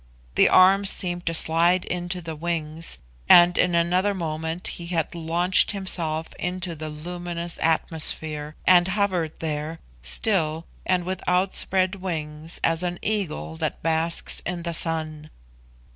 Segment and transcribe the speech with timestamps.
[0.33, 2.97] The arms seemed to slide into the wings,
[3.29, 9.77] and in another moment he had launched himself into the luminous atmosphere, and hovered there,
[10.01, 15.29] still, and with outspread wings, as an eagle that basks in the sun.